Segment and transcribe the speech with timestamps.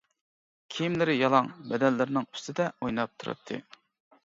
[0.75, 3.63] كىيىملىرى يالاڭ بەدەنلىرىنىڭ ئۈستىدە ئويناپ تۇراتتى.